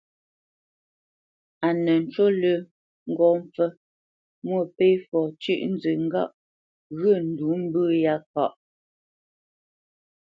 A 1.67 1.69
nə 1.83 1.93
ncú 2.03 2.25
lə́ 2.41 2.57
ŋgó 3.11 3.27
mpfə́ 3.43 3.69
Mwôpéfɔ 4.45 5.19
cʉ́ʼnzə 5.41 5.91
ŋgâʼ 6.05 6.31
ghyə̂ 6.99 7.15
ndǔ 7.29 7.47
mbə̂ 7.63 7.83
yá 8.03 8.15
káʼ. 8.33 8.51